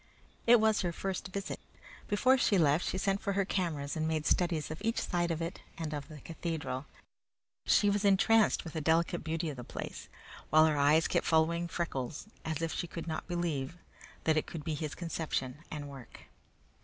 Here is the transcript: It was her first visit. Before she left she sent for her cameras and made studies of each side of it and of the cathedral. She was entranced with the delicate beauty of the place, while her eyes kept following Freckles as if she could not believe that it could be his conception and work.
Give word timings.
It 0.47 0.59
was 0.59 0.81
her 0.81 0.91
first 0.91 1.27
visit. 1.27 1.59
Before 2.07 2.35
she 2.35 2.57
left 2.57 2.87
she 2.87 2.97
sent 2.97 3.21
for 3.21 3.33
her 3.33 3.45
cameras 3.45 3.95
and 3.95 4.07
made 4.07 4.25
studies 4.25 4.71
of 4.71 4.81
each 4.81 4.99
side 4.99 5.29
of 5.29 5.43
it 5.43 5.59
and 5.77 5.93
of 5.93 6.07
the 6.07 6.21
cathedral. 6.21 6.87
She 7.67 7.87
was 7.87 8.03
entranced 8.03 8.63
with 8.63 8.73
the 8.73 8.81
delicate 8.81 9.23
beauty 9.23 9.51
of 9.51 9.57
the 9.57 9.63
place, 9.63 10.09
while 10.49 10.65
her 10.65 10.75
eyes 10.75 11.07
kept 11.07 11.27
following 11.27 11.67
Freckles 11.67 12.25
as 12.43 12.63
if 12.63 12.73
she 12.73 12.87
could 12.87 13.05
not 13.05 13.27
believe 13.27 13.77
that 14.23 14.37
it 14.37 14.47
could 14.47 14.63
be 14.63 14.73
his 14.73 14.95
conception 14.95 15.59
and 15.69 15.87
work. 15.87 16.21